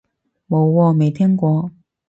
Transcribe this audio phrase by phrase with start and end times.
[0.47, 1.71] 冇喎，未聽過